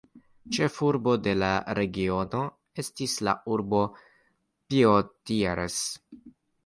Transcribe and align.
Ĉefurbo 0.55 1.13
de 1.27 1.33
la 1.41 1.49
regiono 1.81 2.41
estis 2.85 3.15
la 3.29 3.35
urbo 3.57 3.83
Poitiers. 4.75 5.77